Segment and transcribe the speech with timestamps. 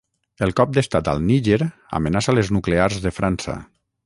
[0.45, 1.59] el cop d'estat al Níger
[2.01, 3.61] amenaça les nuclears de França